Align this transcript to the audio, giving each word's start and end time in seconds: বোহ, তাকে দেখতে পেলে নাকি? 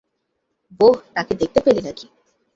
বোহ, 0.79 0.95
তাকে 1.15 1.33
দেখতে 1.35 1.59
পেলে 1.65 1.81
নাকি? 1.81 2.05